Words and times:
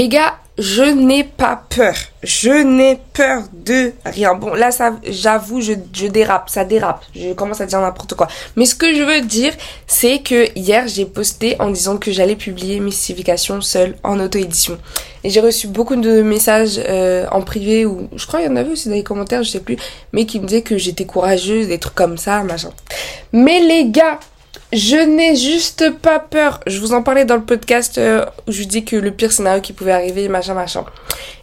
Les 0.00 0.08
gars, 0.08 0.38
je 0.56 0.82
n'ai 0.82 1.24
pas 1.24 1.62
peur. 1.68 1.94
Je 2.22 2.62
n'ai 2.62 2.98
peur 3.12 3.42
de 3.52 3.92
rien. 4.06 4.32
Bon, 4.34 4.54
là, 4.54 4.70
j'avoue, 5.04 5.60
je, 5.60 5.74
dérape, 6.06 6.48
ça 6.48 6.64
dérape. 6.64 7.04
Je 7.14 7.34
commence 7.34 7.60
à 7.60 7.66
dire 7.66 7.82
n'importe 7.82 8.14
quoi. 8.14 8.26
Mais 8.56 8.64
ce 8.64 8.74
que 8.74 8.94
je 8.94 9.02
veux 9.02 9.20
dire, 9.20 9.52
c'est 9.86 10.20
que 10.20 10.48
hier, 10.56 10.88
j'ai 10.88 11.04
posté 11.04 11.60
en 11.60 11.68
disant 11.68 11.98
que 11.98 12.12
j'allais 12.12 12.34
publier 12.34 12.80
Mystification 12.80 13.60
seule 13.60 13.94
en 14.02 14.18
auto-édition. 14.18 14.78
Et 15.22 15.28
j'ai 15.28 15.42
reçu 15.42 15.66
beaucoup 15.66 15.96
de 15.96 16.22
messages 16.22 16.80
euh, 16.88 17.26
en 17.30 17.42
privé, 17.42 17.84
ou 17.84 18.08
je 18.16 18.26
crois 18.26 18.40
qu'il 18.40 18.48
y 18.48 18.52
en 18.52 18.56
avait 18.56 18.70
aussi 18.70 18.88
dans 18.88 18.94
les 18.94 19.04
commentaires, 19.04 19.42
je 19.42 19.50
sais 19.50 19.60
plus, 19.60 19.76
mais 20.14 20.24
qui 20.24 20.40
me 20.40 20.46
disaient 20.46 20.62
que 20.62 20.78
j'étais 20.78 21.04
courageuse, 21.04 21.68
des 21.68 21.78
trucs 21.78 21.94
comme 21.94 22.16
ça, 22.16 22.42
machin. 22.42 22.70
Mais 23.34 23.60
les 23.60 23.90
gars, 23.90 24.18
je 24.72 24.96
n'ai 24.96 25.34
juste 25.34 25.90
pas 25.98 26.20
peur. 26.20 26.60
Je 26.66 26.78
vous 26.78 26.92
en 26.92 27.02
parlais 27.02 27.24
dans 27.24 27.36
le 27.36 27.42
podcast 27.42 27.98
euh, 27.98 28.24
où 28.46 28.52
je 28.52 28.62
dis 28.64 28.84
que 28.84 28.96
le 28.96 29.10
pire 29.10 29.32
scénario 29.32 29.60
qui 29.60 29.72
pouvait 29.72 29.92
arriver, 29.92 30.28
machin, 30.28 30.54
machin. 30.54 30.84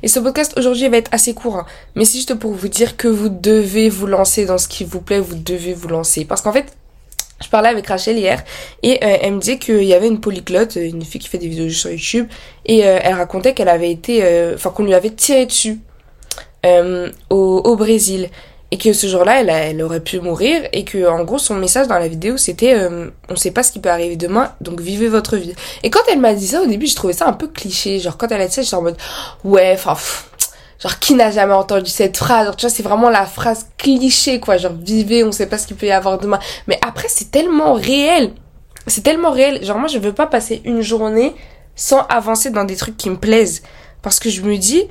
Et 0.01 0.07
ce 0.07 0.19
podcast 0.19 0.53
aujourd'hui 0.57 0.87
va 0.87 0.97
être 0.97 1.09
assez 1.13 1.33
court, 1.33 1.57
hein. 1.57 1.65
mais 1.95 2.05
c'est 2.05 2.17
juste 2.17 2.35
pour 2.35 2.53
vous 2.53 2.67
dire 2.67 2.95
que 2.95 3.07
vous 3.07 3.29
devez 3.29 3.89
vous 3.89 4.07
lancer 4.07 4.45
dans 4.45 4.57
ce 4.57 4.67
qui 4.67 4.85
vous 4.85 5.01
plaît, 5.01 5.19
vous 5.19 5.35
devez 5.35 5.73
vous 5.73 5.89
lancer. 5.89 6.23
Parce 6.23 6.41
qu'en 6.41 6.53
fait, 6.53 6.65
je 7.43 7.49
parlais 7.49 7.69
avec 7.69 7.85
Rachel 7.87 8.17
hier 8.17 8.43
et 8.81 9.03
euh, 9.03 9.17
elle 9.21 9.33
me 9.33 9.39
disait 9.39 9.59
qu'il 9.59 9.83
y 9.83 9.93
avait 9.93 10.07
une 10.07 10.21
polyglotte, 10.21 10.75
une 10.75 11.03
fille 11.03 11.19
qui 11.19 11.27
fait 11.27 11.37
des 11.37 11.47
vidéos 11.47 11.69
sur 11.69 11.91
YouTube, 11.91 12.27
et 12.65 12.85
euh, 12.85 12.99
elle 13.01 13.15
racontait 13.15 13.53
qu'elle 13.53 13.69
avait 13.69 13.91
été, 13.91 14.53
enfin 14.55 14.69
qu'on 14.69 14.83
lui 14.83 14.93
avait 14.93 15.11
tiré 15.11 15.45
dessus 15.45 15.79
au 17.29 17.75
Brésil 17.77 18.29
et 18.71 18.77
que 18.77 18.91
ce 18.91 19.07
jour-là, 19.07 19.41
elle, 19.41 19.49
elle 19.49 19.81
aurait 19.81 20.01
pu 20.01 20.19
mourir 20.19 20.61
et 20.73 20.83
que 20.83 21.07
en 21.07 21.23
gros 21.23 21.37
son 21.37 21.55
message 21.55 21.87
dans 21.87 21.97
la 21.97 22.07
vidéo 22.07 22.37
c'était 22.37 22.73
euh, 22.73 23.09
on 23.29 23.35
sait 23.35 23.51
pas 23.51 23.63
ce 23.63 23.71
qui 23.71 23.79
peut 23.79 23.89
arriver 23.89 24.17
demain 24.17 24.51
donc 24.59 24.81
vivez 24.81 25.07
votre 25.07 25.37
vie. 25.37 25.53
Et 25.83 25.89
quand 25.89 26.01
elle 26.11 26.19
m'a 26.19 26.33
dit 26.33 26.47
ça 26.47 26.61
au 26.61 26.65
début, 26.65 26.87
je 26.87 26.95
trouvais 26.95 27.13
ça 27.13 27.27
un 27.27 27.33
peu 27.33 27.47
cliché, 27.47 27.99
genre 27.99 28.17
quand 28.17 28.31
elle 28.31 28.41
a 28.41 28.47
dit 28.47 28.53
ça, 28.53 28.61
j'étais 28.61 28.75
en 28.75 28.81
mode 28.81 28.97
ouais, 29.43 29.73
enfin 29.73 29.95
genre 30.79 30.99
qui 30.99 31.13
n'a 31.15 31.31
jamais 31.31 31.53
entendu 31.53 31.89
cette 31.89 32.17
phrase, 32.17 32.45
genre, 32.45 32.55
tu 32.55 32.65
vois, 32.65 32.75
c'est 32.75 32.83
vraiment 32.83 33.09
la 33.09 33.25
phrase 33.25 33.67
cliché 33.77 34.39
quoi, 34.39 34.57
genre 34.57 34.73
vivez, 34.73 35.23
on 35.23 35.31
sait 35.31 35.47
pas 35.47 35.57
ce 35.57 35.65
qu'il 35.67 35.77
peut 35.77 35.87
y 35.87 35.91
avoir 35.91 36.19
demain. 36.19 36.39
Mais 36.67 36.77
après 36.85 37.07
c'est 37.09 37.31
tellement 37.31 37.73
réel. 37.73 38.31
C'est 38.85 39.03
tellement 39.03 39.31
réel, 39.31 39.63
genre 39.65 39.79
moi 39.79 39.87
je 39.87 39.97
veux 39.97 40.13
pas 40.13 40.27
passer 40.27 40.61
une 40.65 40.81
journée 40.81 41.33
sans 41.75 42.01
avancer 42.07 42.49
dans 42.49 42.63
des 42.65 42.75
trucs 42.75 42.97
qui 42.97 43.09
me 43.09 43.17
plaisent 43.17 43.63
parce 44.01 44.19
que 44.19 44.29
je 44.29 44.41
me 44.41 44.57
dis 44.57 44.83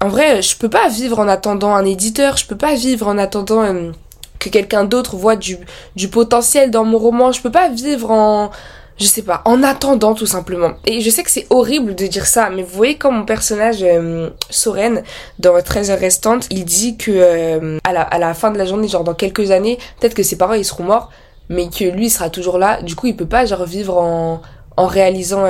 en 0.00 0.08
vrai, 0.08 0.42
je 0.42 0.56
peux 0.56 0.68
pas 0.68 0.88
vivre 0.88 1.18
en 1.18 1.28
attendant 1.28 1.74
un 1.74 1.84
éditeur, 1.84 2.36
je 2.36 2.46
peux 2.46 2.56
pas 2.56 2.74
vivre 2.74 3.08
en 3.08 3.18
attendant 3.18 3.62
euh, 3.62 3.90
que 4.38 4.48
quelqu'un 4.48 4.84
d'autre 4.84 5.16
voit 5.16 5.36
du, 5.36 5.58
du 5.96 6.08
potentiel 6.08 6.70
dans 6.70 6.84
mon 6.84 6.98
roman, 6.98 7.32
je 7.32 7.42
peux 7.42 7.50
pas 7.50 7.68
vivre 7.68 8.10
en, 8.12 8.50
je 8.96 9.04
sais 9.06 9.22
pas, 9.22 9.42
en 9.44 9.62
attendant 9.64 10.14
tout 10.14 10.26
simplement. 10.26 10.72
Et 10.86 11.00
je 11.00 11.10
sais 11.10 11.24
que 11.24 11.30
c'est 11.30 11.46
horrible 11.50 11.96
de 11.96 12.06
dire 12.06 12.26
ça, 12.26 12.48
mais 12.50 12.62
vous 12.62 12.76
voyez 12.76 12.96
comme 12.96 13.16
mon 13.16 13.24
personnage 13.24 13.82
euh, 13.82 14.30
Soren 14.50 15.02
dans 15.40 15.60
13 15.60 15.90
heures 15.90 15.98
restantes, 15.98 16.46
il 16.50 16.64
dit 16.64 16.96
que 16.96 17.10
euh, 17.10 17.78
à, 17.82 18.18
la, 18.18 18.34
fin 18.34 18.52
de 18.52 18.58
la 18.58 18.66
journée, 18.66 18.86
genre 18.86 19.04
dans 19.04 19.14
quelques 19.14 19.50
années, 19.50 19.78
peut-être 19.98 20.14
que 20.14 20.22
ses 20.22 20.36
parents 20.36 20.54
ils 20.54 20.64
seront 20.64 20.84
morts, 20.84 21.10
mais 21.48 21.68
que 21.70 21.84
lui 21.84 22.06
il 22.06 22.10
sera 22.10 22.30
toujours 22.30 22.58
là. 22.58 22.82
Du 22.82 22.94
coup, 22.94 23.08
il 23.08 23.16
peut 23.16 23.26
pas 23.26 23.46
genre 23.46 23.64
vivre 23.64 23.98
en 23.98 24.42
en 24.76 24.86
réalisant 24.86 25.44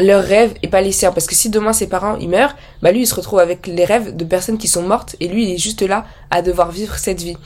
leurs 0.00 0.24
rêves 0.24 0.54
et 0.62 0.68
pas 0.68 0.80
les 0.80 0.92
siens. 0.92 1.12
Parce 1.12 1.26
que 1.26 1.34
si 1.34 1.50
demain 1.50 1.72
ses 1.72 1.88
parents 1.88 2.16
ils 2.20 2.28
meurent, 2.28 2.56
bah 2.82 2.92
lui 2.92 3.02
il 3.02 3.06
se 3.06 3.14
retrouve 3.14 3.38
avec 3.38 3.66
les 3.66 3.84
rêves 3.84 4.16
de 4.16 4.24
personnes 4.24 4.58
qui 4.58 4.68
sont 4.68 4.82
mortes 4.82 5.16
et 5.20 5.28
lui 5.28 5.44
il 5.44 5.54
est 5.54 5.58
juste 5.58 5.82
là 5.82 6.04
à 6.30 6.42
devoir 6.42 6.70
vivre 6.70 6.96
cette 6.96 7.20
vie. 7.20 7.36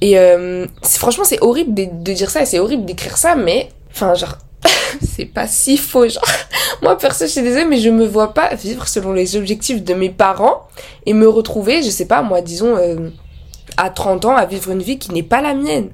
Et 0.00 0.18
euh, 0.18 0.66
franchement 0.82 1.24
c'est 1.24 1.42
horrible 1.42 1.74
de, 1.74 2.12
dire 2.12 2.30
ça 2.30 2.42
et 2.42 2.46
c'est 2.46 2.58
horrible 2.58 2.84
d'écrire 2.84 3.16
ça, 3.16 3.34
mais 3.34 3.68
enfin 3.90 4.14
genre 4.14 4.38
c'est 5.02 5.26
pas 5.26 5.46
si 5.46 5.76
faux. 5.76 6.08
Genre 6.08 6.24
moi 6.82 6.96
perso 6.98 7.26
je 7.26 7.30
suis 7.30 7.42
désolée 7.42 7.64
mais 7.64 7.78
je 7.78 7.90
me 7.90 8.06
vois 8.06 8.34
pas 8.34 8.54
vivre 8.54 8.86
selon 8.88 9.12
les 9.12 9.36
objectifs 9.36 9.82
de 9.82 9.94
mes 9.94 10.10
parents 10.10 10.68
et 11.06 11.12
me 11.12 11.28
retrouver, 11.28 11.82
je 11.82 11.90
sais 11.90 12.06
pas 12.06 12.22
moi 12.22 12.40
disons 12.40 12.76
euh, 12.76 13.10
à 13.76 13.90
30 13.90 14.24
ans 14.26 14.36
à 14.36 14.46
vivre 14.46 14.70
une 14.70 14.82
vie 14.82 14.98
qui 14.98 15.12
n'est 15.12 15.22
pas 15.22 15.40
la 15.40 15.54
mienne. 15.54 15.90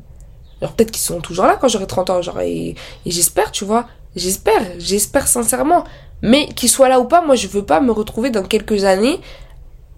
Alors 0.61 0.75
peut-être 0.75 0.91
qu'ils 0.91 1.03
sont 1.03 1.21
toujours 1.21 1.47
là 1.47 1.57
quand 1.59 1.69
j'aurai 1.69 1.87
30 1.87 2.11
ans, 2.11 2.21
genre 2.23 2.41
et 2.41 2.75
j'espère, 3.07 3.51
tu 3.51 3.65
vois. 3.65 3.87
J'espère, 4.17 4.63
j'espère 4.79 5.29
sincèrement. 5.29 5.85
Mais 6.23 6.49
qu'il 6.49 6.69
soit 6.69 6.89
là 6.89 7.01
ou 7.01 7.05
pas, 7.05 7.23
moi 7.23 7.35
je 7.35 7.47
veux 7.47 7.65
pas 7.65 7.81
me 7.81 7.93
retrouver 7.93 8.31
dans 8.31 8.43
quelques 8.43 8.85
années 8.85 9.21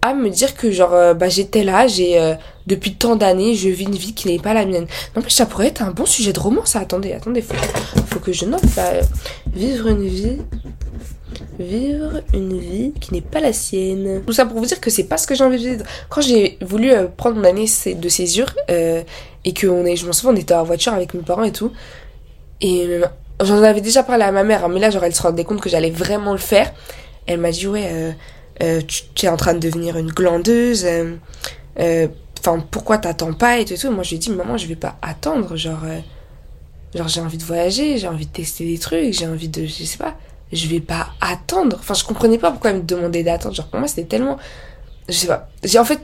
à 0.01 0.13
me 0.13 0.29
dire 0.29 0.55
que 0.55 0.69
genre 0.69 0.93
euh, 0.93 1.13
bah 1.13 1.29
j'ai 1.29 1.47
tel 1.47 1.69
âge 1.69 1.99
et 1.99 2.19
euh, 2.19 2.35
depuis 2.67 2.93
tant 2.95 3.15
d'années 3.15 3.55
je 3.55 3.69
vis 3.69 3.85
une 3.85 3.95
vie 3.95 4.13
qui 4.13 4.27
n'est 4.27 4.39
pas 4.39 4.53
la 4.53 4.65
mienne. 4.65 4.85
Non 5.15 5.21
mais 5.23 5.29
ça 5.29 5.45
pourrait 5.45 5.67
être 5.67 5.81
un 5.81 5.91
bon 5.91 6.05
sujet 6.05 6.33
de 6.33 6.39
roman 6.39 6.65
ça. 6.65 6.79
Attendez, 6.79 7.13
attendez, 7.13 7.41
faut, 7.41 7.55
faut 8.07 8.19
que 8.19 8.33
je 8.33 8.45
note 8.45 8.63
là. 8.75 9.01
Vivre 9.53 9.87
une 9.87 10.05
vie 10.07 10.37
vivre 11.59 12.21
une 12.33 12.59
vie 12.59 12.93
qui 12.99 13.13
n'est 13.13 13.21
pas 13.21 13.39
la 13.39 13.53
sienne. 13.53 14.23
Tout 14.25 14.33
ça 14.33 14.45
pour 14.45 14.57
vous 14.57 14.65
dire 14.65 14.81
que 14.81 14.89
c'est 14.89 15.05
pas 15.05 15.17
ce 15.17 15.27
que 15.27 15.35
j'ai 15.35 15.43
envie 15.43 15.63
de 15.63 15.69
vivre. 15.69 15.85
Quand 16.09 16.21
j'ai 16.21 16.57
voulu 16.61 16.91
euh, 16.91 17.07
prendre 17.07 17.37
mon 17.37 17.43
année 17.43 17.67
de 17.85 18.09
césure 18.09 18.53
et 18.67 19.53
que 19.53 19.85
est, 19.85 19.95
je 19.95 20.05
m'en 20.05 20.13
souviens, 20.13 20.33
on 20.33 20.41
était 20.41 20.53
en 20.53 20.63
voiture 20.63 20.93
avec 20.93 21.13
mes 21.13 21.21
parents 21.21 21.43
et 21.43 21.51
tout. 21.51 21.71
Et 22.59 22.87
J'en 23.43 23.61
avais 23.63 23.81
déjà 23.81 24.03
parlé 24.03 24.23
à 24.23 24.31
ma 24.31 24.43
mère, 24.43 24.65
hein, 24.65 24.69
mais 24.69 24.79
là, 24.79 24.89
genre, 24.89 25.03
elle 25.03 25.15
se 25.15 25.21
rendait 25.21 25.43
compte 25.43 25.61
que 25.61 25.69
j'allais 25.69 25.89
vraiment 25.89 26.31
le 26.31 26.37
faire. 26.37 26.71
Elle 27.25 27.39
m'a 27.39 27.51
dit, 27.51 27.67
ouais, 27.67 27.87
euh, 27.91 28.11
euh, 28.61 28.81
tu, 29.15 29.25
es 29.25 29.29
en 29.29 29.37
train 29.37 29.53
de 29.53 29.59
devenir 29.59 29.97
une 29.97 30.11
glandeuse. 30.11 30.85
Euh, 30.85 32.07
enfin, 32.39 32.63
pourquoi 32.71 32.97
t'attends 32.97 33.33
pas 33.33 33.59
et 33.59 33.65
tout, 33.65 33.73
et 33.73 33.77
tout. 33.77 33.91
Moi, 33.91 34.03
je 34.03 34.09
lui 34.09 34.15
ai 34.17 34.19
dit, 34.19 34.29
maman, 34.31 34.57
je 34.57 34.67
vais 34.67 34.75
pas 34.75 34.97
attendre. 35.01 35.55
Genre, 35.55 35.79
genre 36.95 37.07
j'ai 37.07 37.21
envie 37.21 37.37
de 37.37 37.43
voyager, 37.43 37.97
j'ai 37.97 38.07
envie 38.07 38.25
de 38.25 38.31
tester 38.31 38.65
des 38.65 38.77
trucs, 38.77 39.13
j'ai 39.13 39.27
envie 39.27 39.49
de, 39.49 39.65
je 39.65 39.83
sais 39.83 39.97
pas, 39.97 40.15
je 40.51 40.67
vais 40.67 40.81
pas 40.81 41.09
attendre. 41.21 41.77
Enfin, 41.79 41.93
je 41.93 42.03
comprenais 42.03 42.37
pas 42.37 42.51
pourquoi 42.51 42.71
elle 42.71 42.77
me 42.77 42.83
demandait 42.83 43.23
d'attendre. 43.23 43.55
Genre, 43.55 43.67
pour 43.67 43.79
moi, 43.79 43.87
c'était 43.87 44.07
tellement, 44.07 44.37
je 45.09 45.13
sais 45.13 45.27
pas. 45.27 45.49
J'ai 45.63 45.79
en 45.79 45.85
fait, 45.85 45.99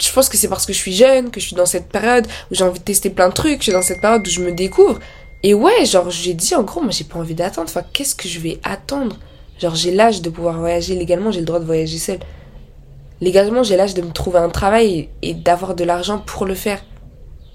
je 0.00 0.12
pense 0.12 0.28
que 0.28 0.36
c'est 0.36 0.48
parce 0.48 0.66
que 0.66 0.72
je 0.72 0.78
suis 0.78 0.94
jeune, 0.94 1.30
que 1.30 1.40
je 1.40 1.46
suis 1.46 1.56
dans 1.56 1.66
cette 1.66 1.88
période 1.88 2.26
où 2.50 2.54
j'ai 2.54 2.64
envie 2.64 2.80
de 2.80 2.84
tester 2.84 3.10
plein 3.10 3.28
de 3.28 3.34
trucs, 3.34 3.58
je 3.58 3.64
suis 3.64 3.72
dans 3.72 3.82
cette 3.82 4.00
période 4.00 4.26
où 4.26 4.30
je 4.30 4.40
me 4.40 4.52
découvre. 4.52 4.98
Et 5.42 5.54
ouais, 5.54 5.84
genre, 5.84 6.10
j'ai 6.10 6.34
dit 6.34 6.54
en 6.54 6.62
gros, 6.62 6.80
moi 6.80 6.90
j'ai 6.90 7.04
pas 7.04 7.18
envie 7.18 7.34
d'attendre. 7.34 7.68
Enfin, 7.68 7.84
qu'est-ce 7.92 8.14
que 8.14 8.28
je 8.28 8.38
vais 8.38 8.60
attendre? 8.62 9.16
Genre, 9.58 9.74
j'ai 9.74 9.92
l'âge 9.92 10.22
de 10.22 10.30
pouvoir 10.30 10.58
voyager 10.58 10.94
légalement, 10.94 11.30
j'ai 11.30 11.40
le 11.40 11.46
droit 11.46 11.60
de 11.60 11.64
voyager 11.64 11.98
seule. 11.98 12.20
Légalement, 13.20 13.62
j'ai 13.62 13.76
l'âge 13.76 13.94
de 13.94 14.02
me 14.02 14.10
trouver 14.10 14.38
un 14.38 14.48
travail 14.48 15.08
et, 15.22 15.34
d'avoir 15.34 15.74
de 15.74 15.84
l'argent 15.84 16.18
pour 16.18 16.46
le 16.46 16.54
faire. 16.54 16.84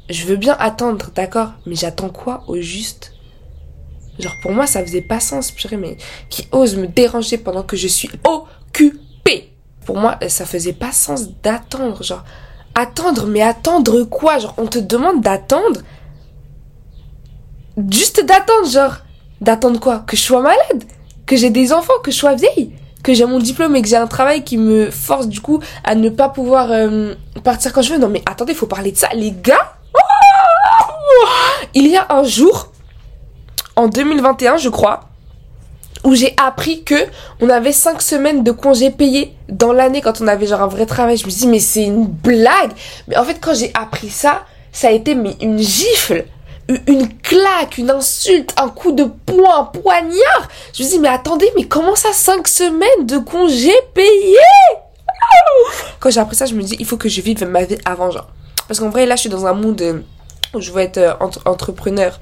Je 0.09 0.25
veux 0.25 0.37
bien 0.37 0.55
attendre, 0.59 1.07
d'accord, 1.13 1.51
mais 1.65 1.75
j'attends 1.75 2.09
quoi 2.09 2.43
au 2.47 2.55
juste? 2.57 3.13
Genre, 4.19 4.35
pour 4.41 4.51
moi, 4.51 4.65
ça 4.67 4.81
faisait 4.81 5.01
pas 5.01 5.19
sens, 5.19 5.51
purée, 5.51 5.77
mais 5.77 5.97
qui 6.29 6.47
ose 6.51 6.77
me 6.77 6.87
déranger 6.87 7.37
pendant 7.37 7.63
que 7.63 7.75
je 7.75 7.87
suis 7.87 8.09
occupée? 8.23 9.51
Pour 9.85 9.97
moi, 9.97 10.17
ça 10.29 10.45
faisait 10.45 10.73
pas 10.73 10.91
sens 10.91 11.29
d'attendre, 11.43 12.03
genre, 12.03 12.23
attendre, 12.73 13.27
mais 13.27 13.41
attendre 13.41 14.03
quoi? 14.03 14.39
Genre, 14.39 14.53
on 14.57 14.67
te 14.67 14.79
demande 14.79 15.21
d'attendre 15.21 15.81
juste 17.89 18.25
d'attendre, 18.25 18.67
genre, 18.69 18.97
d'attendre 19.41 19.79
quoi? 19.79 20.03
Que 20.05 20.17
je 20.17 20.21
sois 20.21 20.41
malade? 20.41 20.83
Que 21.25 21.35
j'ai 21.35 21.49
des 21.49 21.73
enfants? 21.73 21.93
Que 22.03 22.11
je 22.11 22.17
sois 22.17 22.35
vieille? 22.35 22.71
Que 23.03 23.13
j'ai 23.13 23.25
mon 23.25 23.39
diplôme 23.39 23.75
et 23.75 23.81
que 23.81 23.87
j'ai 23.87 23.95
un 23.95 24.07
travail 24.07 24.43
qui 24.43 24.57
me 24.57 24.89
force 24.89 25.27
du 25.27 25.39
coup 25.39 25.59
à 25.83 25.95
ne 25.95 26.09
pas 26.09 26.29
pouvoir 26.29 26.71
euh, 26.71 27.13
partir 27.43 27.71
quand 27.71 27.81
je 27.81 27.93
veux. 27.93 27.99
Non 27.99 28.09
mais 28.09 28.23
attendez, 28.25 28.53
faut 28.53 28.65
parler 28.65 28.91
de 28.91 28.97
ça, 28.97 29.09
les 29.13 29.31
gars! 29.31 29.73
Il 31.73 31.87
y 31.87 31.95
a 31.95 32.07
un 32.09 32.23
jour, 32.23 32.71
en 33.75 33.87
2021 33.87 34.57
je 34.57 34.69
crois, 34.69 35.01
où 36.03 36.15
j'ai 36.15 36.33
appris 36.37 36.83
que 36.83 36.95
on 37.39 37.49
avait 37.49 37.71
5 37.71 38.01
semaines 38.01 38.43
de 38.43 38.51
congés 38.51 38.91
payés 38.91 39.35
dans 39.49 39.73
l'année 39.73 40.01
quand 40.01 40.21
on 40.21 40.27
avait 40.27 40.47
genre 40.47 40.61
un 40.61 40.67
vrai 40.67 40.85
travail. 40.85 41.17
Je 41.17 41.25
me 41.25 41.29
suis 41.29 41.41
dit 41.41 41.47
mais 41.47 41.59
c'est 41.59 41.83
une 41.83 42.07
blague. 42.07 42.71
Mais 43.07 43.17
en 43.17 43.23
fait 43.23 43.37
quand 43.39 43.53
j'ai 43.53 43.71
appris 43.73 44.09
ça, 44.09 44.45
ça 44.71 44.87
a 44.87 44.91
été 44.91 45.15
mais 45.15 45.35
une 45.41 45.59
gifle 45.59 46.25
une 46.87 47.07
claque, 47.19 47.77
une 47.77 47.89
insulte, 47.89 48.53
un 48.57 48.69
coup 48.69 48.91
de 48.91 49.05
poing, 49.25 49.59
un 49.59 49.63
poignard. 49.63 50.47
Je 50.73 50.83
me 50.83 50.89
dis, 50.89 50.99
mais 50.99 51.07
attendez, 51.09 51.49
mais 51.55 51.63
comment 51.63 51.95
ça, 51.95 52.09
cinq 52.13 52.47
semaines 52.47 53.05
de 53.05 53.17
congés 53.17 53.71
payés 53.93 54.37
Quand 55.99 56.09
j'ai 56.09 56.19
appris 56.19 56.35
ça, 56.35 56.45
je 56.45 56.55
me 56.55 56.63
dis, 56.63 56.75
il 56.79 56.85
faut 56.85 56.97
que 56.97 57.09
je 57.09 57.21
vive 57.21 57.45
ma 57.45 57.63
vie 57.63 57.77
avant, 57.85 58.11
genre. 58.11 58.27
Parce 58.67 58.79
qu'en 58.79 58.89
vrai, 58.89 59.05
là, 59.05 59.15
je 59.15 59.21
suis 59.21 59.29
dans 59.29 59.45
un 59.45 59.53
monde 59.53 59.81
euh, 59.81 59.99
où 60.53 60.59
je 60.59 60.71
veux 60.71 60.81
être 60.81 60.97
euh, 60.97 61.13
entrepreneur. 61.45 62.19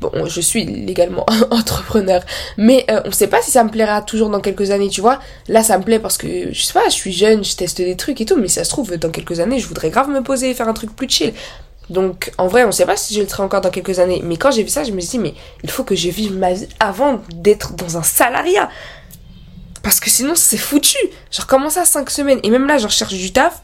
Bon, 0.00 0.10
je 0.26 0.40
suis 0.40 0.64
légalement 0.64 1.24
entrepreneur, 1.52 2.20
mais 2.58 2.84
euh, 2.90 3.00
on 3.04 3.12
sait 3.12 3.28
pas 3.28 3.40
si 3.42 3.52
ça 3.52 3.62
me 3.62 3.70
plaira 3.70 4.02
toujours 4.02 4.28
dans 4.28 4.40
quelques 4.40 4.72
années, 4.72 4.88
tu 4.88 5.00
vois. 5.00 5.20
Là, 5.46 5.62
ça 5.62 5.78
me 5.78 5.84
plaît 5.84 6.00
parce 6.00 6.18
que, 6.18 6.52
je 6.52 6.62
sais 6.62 6.72
pas, 6.72 6.84
je 6.86 6.94
suis 6.94 7.12
jeune, 7.12 7.44
je 7.44 7.54
teste 7.54 7.78
des 7.78 7.96
trucs 7.96 8.20
et 8.20 8.24
tout, 8.24 8.36
mais 8.36 8.48
ça 8.48 8.64
se 8.64 8.70
trouve, 8.70 8.96
dans 8.96 9.10
quelques 9.10 9.38
années, 9.38 9.60
je 9.60 9.68
voudrais 9.68 9.90
grave 9.90 10.08
me 10.08 10.20
poser 10.20 10.50
et 10.50 10.54
faire 10.54 10.68
un 10.68 10.72
truc 10.72 10.94
plus 10.96 11.08
chill. 11.08 11.32
Donc, 11.90 12.32
en 12.38 12.46
vrai, 12.46 12.64
on 12.64 12.72
sait 12.72 12.86
pas 12.86 12.96
si 12.96 13.14
je 13.14 13.20
le 13.20 13.28
serai 13.28 13.42
encore 13.42 13.60
dans 13.60 13.70
quelques 13.70 13.98
années. 13.98 14.20
Mais 14.24 14.36
quand 14.36 14.50
j'ai 14.50 14.62
vu 14.62 14.68
ça, 14.68 14.84
je 14.84 14.92
me 14.92 15.00
suis 15.00 15.10
dit, 15.10 15.18
mais 15.18 15.34
il 15.62 15.70
faut 15.70 15.84
que 15.84 15.94
je 15.94 16.08
vive 16.08 16.34
ma 16.36 16.52
vie 16.52 16.68
avant 16.80 17.20
d'être 17.34 17.74
dans 17.74 17.96
un 17.96 18.02
salariat. 18.02 18.68
Parce 19.82 20.00
que 20.00 20.08
sinon, 20.08 20.34
c'est 20.34 20.56
foutu. 20.56 20.96
Genre, 21.30 21.46
comment 21.46 21.68
ça, 21.70 21.84
5 21.84 22.08
semaines? 22.08 22.40
Et 22.42 22.50
même 22.50 22.66
là, 22.66 22.78
je 22.78 22.88
cherche 22.88 23.12
du 23.12 23.32
taf 23.32 23.60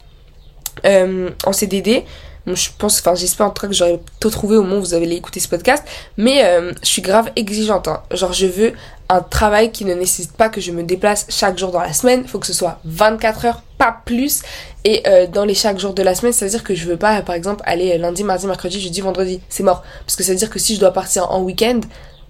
euh, 0.85 1.31
en 1.45 1.53
CDD. 1.53 2.05
Je 2.47 2.69
pense, 2.77 2.99
enfin 2.99 3.15
j'espère 3.15 3.47
en 3.47 3.49
tout 3.51 3.61
cas 3.61 3.67
que 3.67 3.73
j'aurai 3.73 3.99
tout 4.19 4.29
trouvé 4.29 4.57
au 4.57 4.63
moment 4.63 4.77
où 4.77 4.81
vous 4.81 4.93
allez 4.93 5.15
écouter 5.15 5.39
ce 5.39 5.47
podcast. 5.47 5.83
Mais 6.17 6.43
euh, 6.43 6.71
je 6.81 6.87
suis 6.87 7.01
grave 7.01 7.31
exigeante. 7.35 7.87
Hein. 7.87 8.01
Genre 8.11 8.33
je 8.33 8.47
veux 8.47 8.73
un 9.09 9.21
travail 9.21 9.71
qui 9.71 9.85
ne 9.85 9.93
nécessite 9.93 10.31
pas 10.33 10.49
que 10.49 10.61
je 10.61 10.71
me 10.71 10.83
déplace 10.83 11.25
chaque 11.29 11.57
jour 11.57 11.71
dans 11.71 11.81
la 11.81 11.93
semaine. 11.93 12.25
Faut 12.27 12.39
que 12.39 12.47
ce 12.47 12.53
soit 12.53 12.79
24 12.85 13.45
heures, 13.45 13.61
pas 13.77 14.01
plus. 14.05 14.41
Et 14.83 15.03
euh, 15.07 15.27
dans 15.27 15.45
les 15.45 15.53
chaque 15.53 15.79
jour 15.79 15.93
de 15.93 16.01
la 16.01 16.15
semaine, 16.15 16.33
ça 16.33 16.45
veut 16.45 16.51
dire 16.51 16.63
que 16.63 16.73
je 16.73 16.87
veux 16.87 16.97
pas, 16.97 17.21
par 17.21 17.35
exemple, 17.35 17.61
aller 17.65 17.97
lundi, 17.97 18.23
mardi, 18.23 18.47
mercredi, 18.47 18.79
jeudi, 18.79 19.01
vendredi. 19.01 19.41
C'est 19.49 19.63
mort. 19.63 19.83
Parce 20.05 20.15
que 20.15 20.23
ça 20.23 20.31
veut 20.31 20.37
dire 20.37 20.49
que 20.49 20.59
si 20.59 20.75
je 20.75 20.79
dois 20.79 20.91
partir 20.91 21.29
en 21.31 21.41
week-end, 21.41 21.81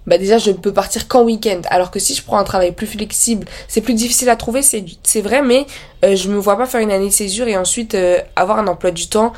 bah 0.06 0.18
déjà 0.18 0.38
je 0.38 0.50
ne 0.50 0.56
peux 0.56 0.72
partir 0.72 1.08
qu'en 1.08 1.22
week-end. 1.22 1.60
Alors 1.70 1.90
que 1.90 1.98
si 1.98 2.14
je 2.14 2.22
prends 2.22 2.38
un 2.38 2.44
travail 2.44 2.72
plus 2.72 2.86
flexible, 2.86 3.46
c'est 3.68 3.80
plus 3.80 3.94
difficile 3.94 4.28
à 4.28 4.36
trouver, 4.36 4.62
c'est 4.62 5.20
vrai, 5.20 5.42
mais 5.42 5.66
euh, 6.04 6.16
je 6.16 6.28
me 6.28 6.38
vois 6.38 6.56
pas 6.56 6.66
faire 6.66 6.80
une 6.80 6.90
année 6.90 7.08
de 7.08 7.12
césure 7.12 7.46
et 7.48 7.56
ensuite 7.56 7.94
euh, 7.94 8.18
avoir 8.36 8.58
un 8.58 8.66
emploi 8.66 8.90
du 8.90 9.06
temps 9.06 9.32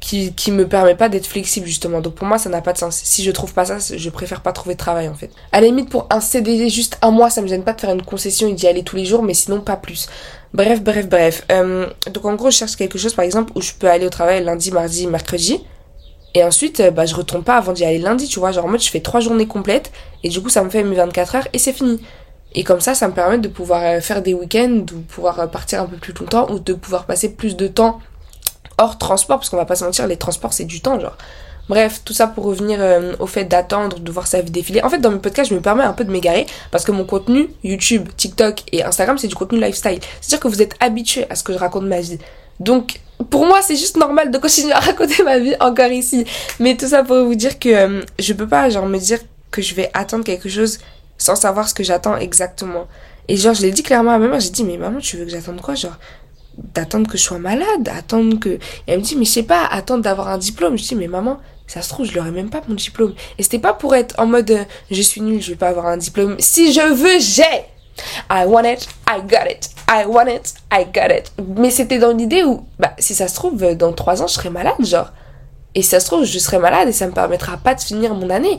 qui, 0.00 0.34
qui 0.34 0.52
me 0.52 0.68
permet 0.68 0.94
pas 0.94 1.08
d'être 1.08 1.26
flexible 1.26 1.66
justement. 1.66 2.00
Donc 2.00 2.14
pour 2.14 2.26
moi 2.26 2.38
ça 2.38 2.50
n'a 2.50 2.60
pas 2.60 2.72
de 2.72 2.78
sens. 2.78 3.00
Si 3.02 3.24
je 3.24 3.30
trouve 3.30 3.52
pas 3.54 3.64
ça, 3.64 3.78
je 3.96 4.10
préfère 4.10 4.42
pas 4.42 4.52
trouver 4.52 4.74
de 4.74 4.78
travail 4.78 5.08
en 5.08 5.14
fait. 5.14 5.30
À 5.52 5.60
la 5.60 5.66
limite 5.66 5.88
pour 5.88 6.06
un 6.10 6.20
CDD 6.20 6.68
juste 6.68 6.98
un 7.02 7.10
mois, 7.10 7.30
ça 7.30 7.42
me 7.42 7.46
gêne 7.46 7.64
pas 7.64 7.72
de 7.72 7.80
faire 7.80 7.90
une 7.90 8.02
concession 8.02 8.48
et 8.48 8.52
d'y 8.52 8.66
aller 8.66 8.82
tous 8.82 8.96
les 8.96 9.04
jours, 9.04 9.22
mais 9.22 9.34
sinon 9.34 9.60
pas 9.60 9.76
plus. 9.76 10.08
Bref, 10.52 10.82
bref, 10.82 11.08
bref. 11.08 11.44
Euh, 11.50 11.86
donc 12.12 12.24
en 12.24 12.34
gros 12.34 12.50
je 12.50 12.56
cherche 12.58 12.76
quelque 12.76 12.98
chose 12.98 13.14
par 13.14 13.24
exemple 13.24 13.52
où 13.54 13.62
je 13.62 13.72
peux 13.72 13.88
aller 13.88 14.06
au 14.06 14.10
travail 14.10 14.44
lundi, 14.44 14.70
mardi, 14.70 15.06
mercredi. 15.06 15.64
Et 16.34 16.42
ensuite, 16.42 16.80
euh, 16.80 16.90
bah, 16.90 17.06
je 17.06 17.14
retourne 17.14 17.44
pas 17.44 17.56
avant 17.56 17.72
d'y 17.72 17.84
aller 17.84 17.98
lundi, 17.98 18.26
tu 18.26 18.40
vois. 18.40 18.50
Genre 18.50 18.64
en 18.64 18.68
mode, 18.68 18.82
je 18.82 18.90
fais 18.90 19.00
trois 19.00 19.20
journées 19.20 19.46
complètes. 19.46 19.92
Et 20.24 20.28
du 20.28 20.42
coup, 20.42 20.48
ça 20.48 20.64
me 20.64 20.68
fait 20.68 20.82
mes 20.82 20.96
24 20.96 21.34
heures 21.36 21.48
et 21.52 21.58
c'est 21.58 21.72
fini. 21.72 22.00
Et 22.56 22.64
comme 22.64 22.80
ça, 22.80 22.94
ça 22.94 23.08
me 23.08 23.14
permet 23.14 23.38
de 23.38 23.48
pouvoir 23.48 23.82
euh, 23.84 24.00
faire 24.00 24.20
des 24.20 24.34
week-ends, 24.34 24.82
de 24.84 24.94
pouvoir 24.94 25.48
partir 25.50 25.80
un 25.80 25.86
peu 25.86 25.96
plus 25.96 26.12
longtemps 26.12 26.50
ou 26.50 26.58
de 26.58 26.74
pouvoir 26.74 27.06
passer 27.06 27.34
plus 27.34 27.56
de 27.56 27.68
temps 27.68 28.00
hors 28.78 28.98
transport, 28.98 29.38
parce 29.38 29.50
qu'on 29.50 29.56
va 29.56 29.64
pas 29.64 29.76
se 29.76 29.84
mentir, 29.84 30.06
les 30.06 30.16
transports 30.16 30.52
c'est 30.52 30.64
du 30.64 30.80
temps, 30.80 30.98
genre. 31.00 31.16
Bref, 31.68 32.02
tout 32.04 32.12
ça 32.12 32.26
pour 32.26 32.44
revenir 32.44 32.78
euh, 32.80 33.14
au 33.18 33.26
fait 33.26 33.44
d'attendre, 33.44 33.98
de 33.98 34.12
voir 34.12 34.26
sa 34.26 34.42
vie 34.42 34.50
défiler. 34.50 34.82
En 34.82 34.90
fait, 34.90 34.98
dans 34.98 35.10
mes 35.10 35.18
podcasts, 35.18 35.48
je 35.48 35.54
me 35.54 35.60
permets 35.60 35.84
un 35.84 35.94
peu 35.94 36.04
de 36.04 36.10
m'égarer 36.10 36.46
parce 36.70 36.84
que 36.84 36.92
mon 36.92 37.04
contenu, 37.04 37.48
YouTube, 37.62 38.08
TikTok 38.16 38.64
et 38.72 38.84
Instagram, 38.84 39.16
c'est 39.16 39.28
du 39.28 39.34
contenu 39.34 39.58
lifestyle. 39.58 39.98
C'est-à-dire 40.20 40.40
que 40.40 40.48
vous 40.48 40.60
êtes 40.60 40.74
habitué 40.80 41.24
à 41.30 41.36
ce 41.36 41.42
que 41.42 41.54
je 41.54 41.58
raconte 41.58 41.84
ma 41.84 42.00
vie. 42.00 42.18
Donc, 42.60 43.00
pour 43.30 43.46
moi, 43.46 43.62
c'est 43.62 43.76
juste 43.76 43.96
normal 43.96 44.30
de 44.30 44.36
continuer 44.36 44.72
à 44.72 44.80
raconter 44.80 45.22
ma 45.22 45.38
vie 45.38 45.54
encore 45.58 45.90
ici. 45.90 46.26
Mais 46.60 46.76
tout 46.76 46.88
ça 46.88 47.02
pour 47.02 47.24
vous 47.24 47.34
dire 47.34 47.58
que 47.58 47.68
euh, 47.70 48.02
je 48.18 48.34
peux 48.34 48.46
pas, 48.46 48.68
genre, 48.68 48.86
me 48.86 48.98
dire 48.98 49.20
que 49.50 49.62
je 49.62 49.74
vais 49.74 49.90
attendre 49.94 50.24
quelque 50.24 50.50
chose 50.50 50.78
sans 51.16 51.36
savoir 51.36 51.68
ce 51.68 51.74
que 51.74 51.82
j'attends 51.82 52.16
exactement. 52.16 52.86
Et 53.28 53.36
genre, 53.36 53.54
je 53.54 53.62
l'ai 53.62 53.70
dit 53.70 53.82
clairement 53.82 54.10
à 54.10 54.18
ma 54.18 54.28
mère, 54.28 54.40
j'ai 54.40 54.50
dit, 54.50 54.64
mais 54.64 54.76
maman, 54.76 54.98
tu 54.98 55.16
veux 55.16 55.24
que 55.24 55.30
j'attende 55.30 55.60
quoi 55.62 55.74
Genre, 55.74 55.96
d'attendre 56.58 57.10
que 57.10 57.18
je 57.18 57.22
sois 57.22 57.38
malade, 57.38 57.88
attendre 57.96 58.38
que... 58.38 58.48
Et 58.48 58.60
elle 58.86 58.98
me 58.98 59.04
dit, 59.04 59.16
mais 59.16 59.24
je 59.24 59.30
sais 59.30 59.42
pas, 59.42 59.64
attendre 59.66 60.02
d'avoir 60.02 60.28
un 60.28 60.38
diplôme. 60.38 60.76
Je 60.76 60.84
dis, 60.84 60.94
mais 60.94 61.08
maman, 61.08 61.38
ça 61.66 61.82
se 61.82 61.88
trouve, 61.88 62.06
je 62.06 62.14
l'aurais 62.14 62.30
même 62.30 62.50
pas 62.50 62.62
mon 62.68 62.74
diplôme. 62.74 63.14
Et 63.38 63.42
c'était 63.42 63.58
pas 63.58 63.72
pour 63.72 63.94
être 63.94 64.14
en 64.18 64.26
mode, 64.26 64.50
euh, 64.50 64.64
je 64.90 65.02
suis 65.02 65.20
nulle, 65.20 65.42
je 65.42 65.50
vais 65.50 65.56
pas 65.56 65.68
avoir 65.68 65.86
un 65.86 65.96
diplôme. 65.96 66.36
Si 66.38 66.72
je 66.72 66.92
veux, 66.92 67.18
j'ai 67.18 67.64
I 68.30 68.44
want 68.46 68.64
it, 68.64 68.88
I 69.08 69.20
got 69.22 69.50
it. 69.50 69.70
I 69.88 70.04
want 70.06 70.28
it, 70.28 70.54
I 70.72 70.84
got 70.84 71.14
it. 71.14 71.32
Mais 71.56 71.70
c'était 71.70 71.98
dans 71.98 72.12
l'idée 72.12 72.42
où, 72.42 72.66
bah, 72.78 72.94
si 72.98 73.14
ça 73.14 73.28
se 73.28 73.34
trouve, 73.34 73.74
dans 73.74 73.92
trois 73.92 74.22
ans, 74.22 74.26
je 74.26 74.34
serai 74.34 74.50
malade, 74.50 74.74
genre. 74.80 75.12
Et 75.74 75.82
si 75.82 75.90
ça 75.90 76.00
se 76.00 76.06
trouve, 76.06 76.24
je 76.24 76.38
serai 76.38 76.58
malade 76.58 76.88
et 76.88 76.92
ça 76.92 77.06
me 77.06 77.12
permettra 77.12 77.56
pas 77.56 77.74
de 77.74 77.80
finir 77.80 78.14
mon 78.14 78.30
année. 78.30 78.58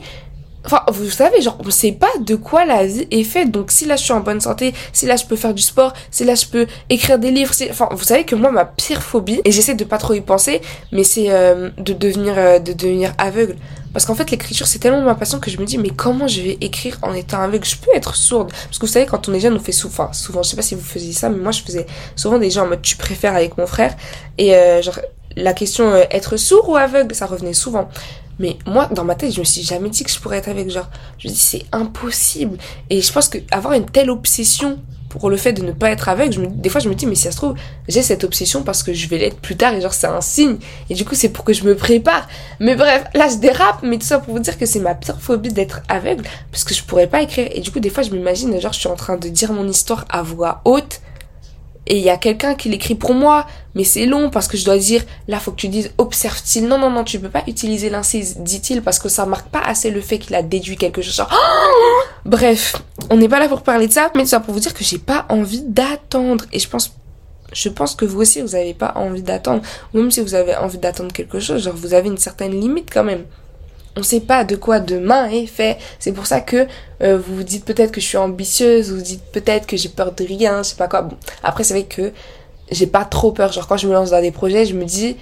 Enfin, 0.66 0.82
vous 0.88 1.08
savez, 1.10 1.40
genre, 1.40 1.56
on 1.64 1.70
sait 1.70 1.92
pas 1.92 2.10
de 2.20 2.34
quoi 2.34 2.64
la 2.64 2.84
vie 2.84 3.06
est 3.12 3.22
faite. 3.22 3.52
Donc, 3.52 3.70
si 3.70 3.86
là, 3.86 3.94
je 3.94 4.02
suis 4.02 4.12
en 4.12 4.18
bonne 4.18 4.40
santé, 4.40 4.74
si 4.92 5.06
là, 5.06 5.14
je 5.14 5.24
peux 5.24 5.36
faire 5.36 5.54
du 5.54 5.62
sport, 5.62 5.92
si 6.10 6.24
là, 6.24 6.34
je 6.34 6.44
peux 6.46 6.66
écrire 6.90 7.20
des 7.20 7.30
livres, 7.30 7.52
enfin, 7.70 7.88
vous 7.92 8.02
savez 8.02 8.24
que 8.24 8.34
moi, 8.34 8.50
ma 8.50 8.64
pire 8.64 9.00
phobie, 9.00 9.40
et 9.44 9.52
j'essaie 9.52 9.76
de 9.76 9.84
pas 9.84 9.98
trop 9.98 10.14
y 10.14 10.20
penser, 10.20 10.60
mais 10.90 11.04
c'est 11.04 11.30
euh, 11.30 11.70
de 11.78 11.92
devenir, 11.92 12.34
euh, 12.36 12.58
de 12.58 12.72
devenir 12.72 13.14
aveugle. 13.16 13.54
Parce 13.92 14.04
qu'en 14.04 14.16
fait, 14.16 14.28
l'écriture, 14.32 14.66
c'est 14.66 14.80
tellement 14.80 15.02
ma 15.02 15.14
passion 15.14 15.38
que 15.38 15.52
je 15.52 15.58
me 15.58 15.64
dis, 15.64 15.78
mais 15.78 15.90
comment 15.90 16.26
je 16.26 16.42
vais 16.42 16.58
écrire 16.60 16.98
en 17.02 17.14
étant 17.14 17.40
aveugle? 17.40 17.64
Je 17.64 17.76
peux 17.76 17.94
être 17.94 18.16
sourde. 18.16 18.50
Parce 18.50 18.78
que 18.78 18.86
vous 18.86 18.92
savez, 18.92 19.06
quand 19.06 19.28
on 19.28 19.34
est 19.34 19.40
jeune, 19.40 19.54
on 19.54 19.60
fait 19.60 19.70
souvent, 19.70 20.12
souvent, 20.12 20.42
je 20.42 20.50
sais 20.50 20.56
pas 20.56 20.62
si 20.62 20.74
vous 20.74 20.82
faisiez 20.82 21.12
ça, 21.12 21.30
mais 21.30 21.38
moi, 21.38 21.52
je 21.52 21.62
faisais 21.62 21.86
souvent 22.16 22.38
des 22.38 22.50
gens 22.50 22.64
en 22.64 22.66
mode, 22.66 22.82
tu 22.82 22.96
préfères 22.96 23.36
avec 23.36 23.56
mon 23.56 23.68
frère. 23.68 23.94
Et 24.36 24.54
euh, 24.56 24.82
genre, 24.82 24.98
la 25.36 25.52
question, 25.52 25.94
être 26.10 26.36
sourd 26.36 26.68
ou 26.68 26.76
aveugle, 26.76 27.14
ça 27.14 27.26
revenait 27.26 27.54
souvent. 27.54 27.88
Mais 28.38 28.58
moi, 28.66 28.86
dans 28.86 29.04
ma 29.04 29.14
tête, 29.14 29.32
je 29.32 29.40
me 29.40 29.44
suis 29.44 29.62
jamais 29.62 29.88
dit 29.88 30.04
que 30.04 30.10
je 30.10 30.18
pourrais 30.18 30.38
être 30.38 30.48
avec. 30.48 30.70
Genre, 30.70 30.88
je 31.18 31.28
me 31.28 31.32
dis, 31.32 31.38
c'est 31.38 31.64
impossible. 31.72 32.58
Et 32.90 33.00
je 33.00 33.12
pense 33.12 33.28
que 33.28 33.38
avoir 33.50 33.74
une 33.74 33.86
telle 33.86 34.10
obsession 34.10 34.78
pour 35.08 35.30
le 35.30 35.36
fait 35.36 35.52
de 35.52 35.62
ne 35.62 35.72
pas 35.72 35.90
être 35.90 36.08
avec, 36.08 36.32
je 36.32 36.40
me, 36.40 36.48
des 36.48 36.68
fois, 36.68 36.80
je 36.80 36.88
me 36.88 36.94
dis, 36.94 37.06
mais 37.06 37.14
si 37.14 37.22
ça 37.22 37.30
se 37.30 37.36
trouve, 37.36 37.54
j'ai 37.88 38.02
cette 38.02 38.24
obsession 38.24 38.62
parce 38.62 38.82
que 38.82 38.92
je 38.92 39.08
vais 39.08 39.18
l'être 39.18 39.38
plus 39.38 39.56
tard 39.56 39.72
et 39.72 39.80
genre, 39.80 39.94
c'est 39.94 40.06
un 40.06 40.20
signe. 40.20 40.58
Et 40.90 40.94
du 40.94 41.04
coup, 41.04 41.14
c'est 41.14 41.30
pour 41.30 41.44
que 41.44 41.52
je 41.52 41.64
me 41.64 41.74
prépare. 41.74 42.28
Mais 42.60 42.74
bref, 42.74 43.04
là, 43.14 43.28
je 43.28 43.36
dérape, 43.36 43.82
mais 43.82 43.98
tout 43.98 44.06
ça 44.06 44.18
pour 44.18 44.34
vous 44.34 44.40
dire 44.40 44.58
que 44.58 44.66
c'est 44.66 44.80
ma 44.80 44.94
pire 44.94 45.18
phobie 45.20 45.52
d'être 45.52 45.80
aveugle 45.88 46.24
parce 46.50 46.64
que 46.64 46.74
je 46.74 46.82
pourrais 46.82 47.06
pas 47.06 47.22
écrire. 47.22 47.48
Et 47.52 47.60
du 47.60 47.70
coup, 47.70 47.80
des 47.80 47.90
fois, 47.90 48.02
je 48.02 48.10
m'imagine, 48.10 48.60
genre, 48.60 48.72
je 48.72 48.80
suis 48.80 48.88
en 48.88 48.96
train 48.96 49.16
de 49.16 49.28
dire 49.28 49.52
mon 49.52 49.66
histoire 49.66 50.04
à 50.10 50.22
voix 50.22 50.60
haute 50.64 51.00
et 51.86 51.98
il 51.98 52.02
y 52.02 52.10
a 52.10 52.16
quelqu'un 52.16 52.54
qui 52.54 52.68
l'écrit 52.68 52.96
pour 52.96 53.14
moi, 53.14 53.46
mais 53.74 53.84
c'est 53.84 54.06
long 54.06 54.28
parce 54.30 54.48
que 54.48 54.56
je 54.56 54.64
dois 54.64 54.76
dire, 54.76 55.04
là, 55.28 55.38
faut 55.38 55.52
que 55.52 55.56
tu 55.56 55.68
dises, 55.68 55.92
observe-t-il? 55.98 56.66
Non, 56.66 56.78
non, 56.78 56.90
non, 56.90 57.04
tu 57.04 57.20
peux 57.20 57.28
pas 57.28 57.44
utiliser 57.46 57.90
l'incise, 57.90 58.38
dit-il, 58.38 58.82
parce 58.82 58.98
que 58.98 59.08
ça 59.08 59.24
marque 59.24 59.48
pas 59.48 59.60
assez 59.60 59.90
le 59.90 60.00
fait 60.00 60.18
qu'il 60.18 60.34
a 60.34 60.42
déduit 60.42 60.76
quelque 60.76 61.00
chose. 61.00 61.22
Bref, 62.24 62.76
on 63.10 63.16
n'est 63.16 63.28
pas 63.28 63.38
là 63.38 63.48
pour 63.48 63.62
parler 63.62 63.86
de 63.86 63.92
ça, 63.92 64.10
mais 64.16 64.26
ça 64.26 64.40
pour 64.40 64.52
vous 64.52 64.60
dire 64.60 64.74
que 64.74 64.82
j'ai 64.82 64.98
pas 64.98 65.26
envie 65.28 65.62
d'attendre. 65.62 66.44
Et 66.52 66.58
je 66.58 66.68
pense, 66.68 66.92
je 67.52 67.68
pense 67.68 67.94
que 67.94 68.04
vous 68.04 68.20
aussi, 68.20 68.42
vous 68.42 68.56
avez 68.56 68.74
pas 68.74 68.94
envie 68.96 69.22
d'attendre. 69.22 69.62
Même 69.94 70.10
si 70.10 70.20
vous 70.20 70.34
avez 70.34 70.56
envie 70.56 70.78
d'attendre 70.78 71.12
quelque 71.12 71.38
chose, 71.38 71.62
genre, 71.62 71.76
vous 71.76 71.94
avez 71.94 72.08
une 72.08 72.18
certaine 72.18 72.58
limite 72.58 72.90
quand 72.92 73.04
même 73.04 73.24
on 73.96 74.02
sait 74.02 74.20
pas 74.20 74.44
de 74.44 74.56
quoi 74.56 74.78
demain 74.78 75.28
est 75.30 75.46
fait. 75.46 75.78
C'est 75.98 76.12
pour 76.12 76.26
ça 76.26 76.40
que 76.40 76.66
euh, 77.02 77.18
vous 77.18 77.36
vous 77.36 77.42
dites 77.42 77.64
peut-être 77.64 77.90
que 77.90 78.00
je 78.00 78.06
suis 78.06 78.18
ambitieuse, 78.18 78.90
vous 78.90 78.96
vous 78.96 79.02
dites 79.02 79.22
peut-être 79.32 79.66
que 79.66 79.76
j'ai 79.76 79.88
peur 79.88 80.12
de 80.12 80.24
rien, 80.24 80.62
je 80.62 80.68
sais 80.70 80.76
pas 80.76 80.86
quoi. 80.86 81.02
Bon, 81.02 81.16
après 81.42 81.64
c'est 81.64 81.74
vrai 81.74 81.84
que 81.84 82.12
j'ai 82.70 82.86
pas 82.86 83.04
trop 83.04 83.32
peur. 83.32 83.52
Genre 83.52 83.66
quand 83.66 83.78
je 83.78 83.88
me 83.88 83.94
lance 83.94 84.10
dans 84.10 84.20
des 84.20 84.30
projets, 84.30 84.66
je 84.66 84.74
me 84.74 84.84
dis 84.84 85.16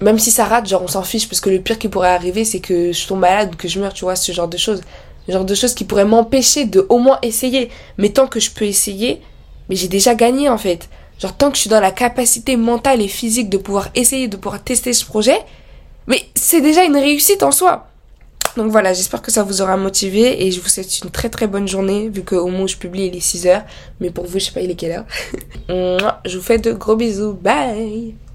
même 0.00 0.18
si 0.18 0.30
ça 0.30 0.46
rate, 0.46 0.66
genre 0.66 0.82
on 0.82 0.88
s'en 0.88 1.02
fiche 1.02 1.28
parce 1.28 1.40
que 1.40 1.50
le 1.50 1.60
pire 1.60 1.78
qui 1.78 1.88
pourrait 1.88 2.08
arriver 2.08 2.44
c'est 2.46 2.60
que 2.60 2.90
je 2.92 3.06
tombe 3.06 3.20
malade 3.20 3.54
que 3.56 3.68
je 3.68 3.78
meurs, 3.78 3.92
tu 3.92 4.04
vois, 4.04 4.16
ce 4.16 4.32
genre 4.32 4.48
de 4.48 4.56
choses. 4.56 4.80
Ce 5.26 5.32
genre 5.32 5.44
de 5.44 5.54
choses 5.54 5.74
qui 5.74 5.84
pourraient 5.84 6.06
m'empêcher 6.06 6.64
de 6.64 6.86
au 6.88 6.98
moins 6.98 7.18
essayer. 7.22 7.70
Mais 7.98 8.08
tant 8.08 8.26
que 8.26 8.40
je 8.40 8.50
peux 8.50 8.64
essayer, 8.64 9.20
mais 9.68 9.76
j'ai 9.76 9.88
déjà 9.88 10.14
gagné 10.14 10.48
en 10.48 10.56
fait. 10.56 10.88
Genre 11.20 11.36
tant 11.36 11.50
que 11.50 11.56
je 11.56 11.60
suis 11.60 11.70
dans 11.70 11.80
la 11.80 11.90
capacité 11.90 12.56
mentale 12.56 13.02
et 13.02 13.08
physique 13.08 13.50
de 13.50 13.58
pouvoir 13.58 13.90
essayer, 13.94 14.26
de 14.26 14.38
pouvoir 14.38 14.64
tester 14.64 14.94
ce 14.94 15.04
projet, 15.04 15.38
mais 16.06 16.22
c'est 16.34 16.62
déjà 16.62 16.84
une 16.84 16.96
réussite 16.96 17.42
en 17.42 17.52
soi. 17.52 17.89
Donc 18.56 18.70
voilà, 18.70 18.92
j'espère 18.92 19.22
que 19.22 19.30
ça 19.30 19.42
vous 19.42 19.62
aura 19.62 19.76
motivé 19.76 20.46
et 20.46 20.50
je 20.50 20.60
vous 20.60 20.68
souhaite 20.68 21.00
une 21.00 21.10
très 21.10 21.28
très 21.28 21.46
bonne 21.46 21.68
journée 21.68 22.08
vu 22.08 22.22
qu'au 22.22 22.46
moment 22.46 22.64
où 22.64 22.68
je 22.68 22.76
publie 22.76 23.06
il 23.06 23.16
est 23.16 23.18
6h. 23.18 23.64
Mais 24.00 24.10
pour 24.10 24.26
vous, 24.26 24.38
je 24.38 24.46
sais 24.46 24.52
pas 24.52 24.60
il 24.60 24.70
est 24.70 24.74
quelle 24.74 24.92
heure. 24.92 25.06
je 26.24 26.36
vous 26.36 26.42
fais 26.42 26.58
de 26.58 26.72
gros 26.72 26.96
bisous. 26.96 27.32
Bye 27.32 28.14